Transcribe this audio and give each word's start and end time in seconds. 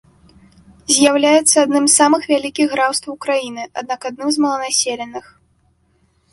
З'яўляецца 0.95 1.57
адным 1.65 1.85
з 1.89 1.93
самых 2.01 2.25
вялікіх 2.33 2.67
графстваў 2.75 3.15
краіны, 3.29 3.63
аднак 3.85 3.99
адным 4.13 4.27
з 4.39 4.47
маланаселеных. 4.47 5.25